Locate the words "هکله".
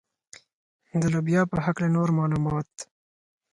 1.65-1.87